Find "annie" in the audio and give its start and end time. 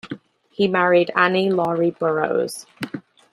1.15-1.51